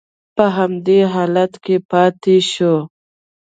په 0.35 0.45
همدې 0.57 0.99
حالت 1.13 1.53
کې 1.65 1.75
پاتې 1.89 2.35
شوه. 2.51 2.79